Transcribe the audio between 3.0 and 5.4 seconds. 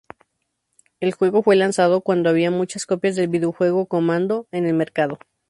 del videojuego "Commando" en el mercado.